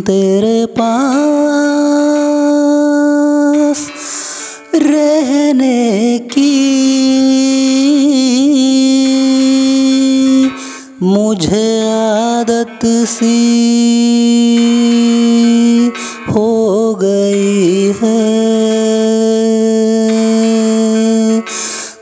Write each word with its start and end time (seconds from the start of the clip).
तेरे 0.00 0.66
पास 0.66 1.00
रहने 4.74 6.18
की 6.18 6.54
मुझे 11.02 11.88
आदत 11.90 12.80
सी 12.84 13.38
हो 16.28 16.94
गई 16.94 17.92
है। 18.02 18.22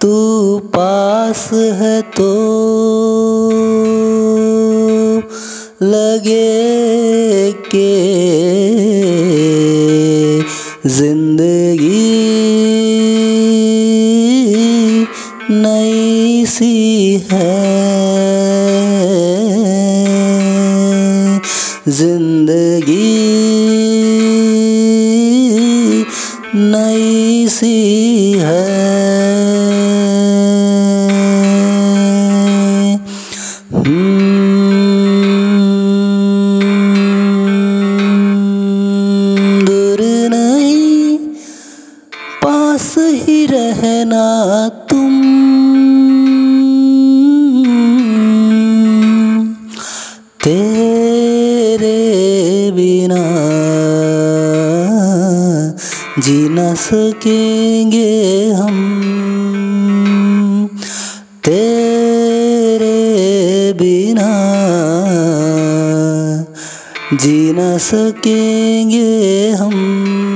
तू 0.00 0.14
पास 0.58 1.50
है 1.52 2.02
तो 2.02 2.30
लगे 5.84 7.52
के 7.74 7.92
ज़िंदगी 10.88 12.02
नई 15.50 16.44
सी 16.46 16.72
है। 17.30 17.52
ज़िंदगी 21.88 23.10
नई 26.54 27.46
सी 27.50 28.03
ही 43.84 44.70
तुम? 44.90 45.20
तेरे 50.44 51.98
बिना 52.72 53.22
जी 56.20 56.48
न 56.48 56.74
सकेंगे 56.74 58.50
हम। 58.50 58.94
तेरे 61.44 62.98
बिना 63.72 64.30
जी 67.16 67.52
न 67.52 67.78
सकेंगे 67.78 69.50
हम। 69.50 70.33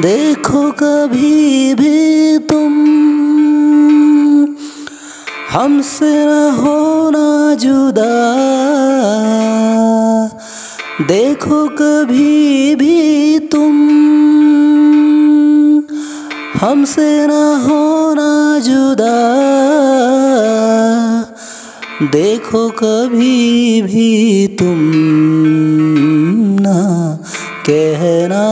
देखो 0.00 0.70
कभी 0.70 1.74
भी 1.74 2.38
तुम 2.38 2.87
हमसे 5.52 6.26
न 6.26 6.56
होना 6.58 7.54
जुदा। 7.54 8.34
देखो 11.06 11.68
कभी 11.68 12.74
भी 12.74 13.38
तुम। 13.38 13.88
हमसे 16.60 17.26
न 17.26 17.30
होना 17.30 18.58
जुदा। 18.58 19.16
देखो 22.02 22.68
कभी 22.68 23.82
भी 23.82 24.46
तुम 24.46 24.76
ना 26.60 26.78
कहना 27.70 28.44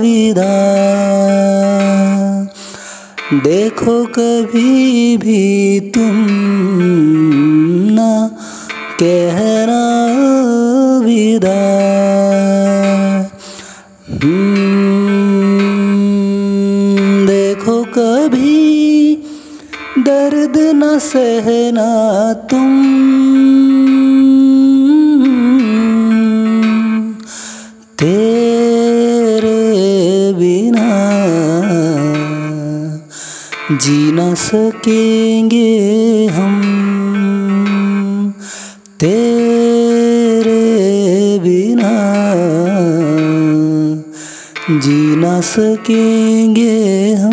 विदा। 0.00 0.80
देखो 3.32 4.04
कभी 4.04 5.16
भी 5.16 5.80
तुम 5.80 6.16
ना 7.90 8.30
कहना 9.02 9.82
विदा। 11.04 11.60
हम्म, 14.22 14.86
देखो 17.26 17.82
कभी 17.84 19.14
दर्द 19.98 20.58
न 20.58 20.98
सहना 20.98 21.88
तुम 22.32 22.99
जी 33.70 34.12
न 34.12 34.34
सकेंगे 34.34 36.26
हम। 36.26 36.62
तेरे 39.00 40.62
बिना 41.38 41.90
जी 44.78 45.16
न 45.16 45.40
सकेंगे 45.40 47.12
हम। 47.14 47.32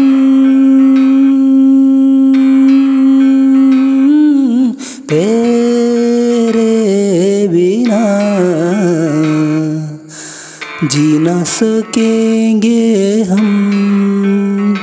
जी 10.83 11.19
न 11.19 11.43
सकेंगे 11.43 13.21
हम। 13.23 14.75